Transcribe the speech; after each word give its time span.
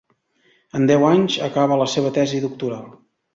En 0.79 0.87
deu 0.91 1.05
anys, 1.09 1.35
acaba 1.49 1.77
la 1.83 1.87
seva 1.93 2.13
tesi 2.17 2.41
doctoral. 2.47 2.91